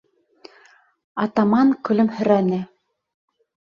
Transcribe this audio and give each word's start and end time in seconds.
Атаман 1.25 1.75
көлөмһөрәне: 1.89 2.61